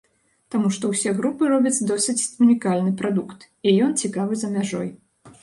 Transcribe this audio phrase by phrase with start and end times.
[0.53, 4.89] Таму што ўсе групы робяць досыць унікальны прадукт, і ён цікавы за мяжой.